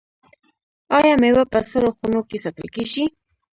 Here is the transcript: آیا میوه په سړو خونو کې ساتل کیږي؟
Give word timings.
آیا 0.97 1.13
میوه 1.21 1.43
په 1.51 1.59
سړو 1.69 1.89
خونو 1.97 2.21
کې 2.29 2.37
ساتل 2.43 2.67
کیږي؟ 2.75 3.05